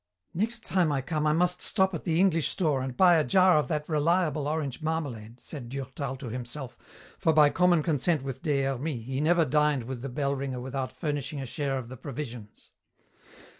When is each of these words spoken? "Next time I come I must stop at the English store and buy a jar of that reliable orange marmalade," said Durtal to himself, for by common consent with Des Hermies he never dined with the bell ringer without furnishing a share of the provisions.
"Next 0.33 0.65
time 0.65 0.91
I 0.91 1.01
come 1.03 1.27
I 1.27 1.33
must 1.33 1.61
stop 1.61 1.93
at 1.93 2.05
the 2.05 2.19
English 2.19 2.49
store 2.49 2.81
and 2.81 2.97
buy 2.97 3.17
a 3.17 3.23
jar 3.23 3.59
of 3.59 3.67
that 3.67 3.87
reliable 3.87 4.47
orange 4.47 4.81
marmalade," 4.81 5.39
said 5.39 5.69
Durtal 5.69 6.15
to 6.15 6.29
himself, 6.29 6.75
for 7.19 7.33
by 7.33 7.51
common 7.51 7.83
consent 7.83 8.23
with 8.23 8.41
Des 8.41 8.63
Hermies 8.63 9.05
he 9.05 9.21
never 9.21 9.45
dined 9.45 9.83
with 9.83 10.01
the 10.01 10.09
bell 10.09 10.33
ringer 10.33 10.59
without 10.59 10.91
furnishing 10.91 11.39
a 11.39 11.45
share 11.45 11.77
of 11.77 11.87
the 11.87 11.97
provisions. 11.97 12.71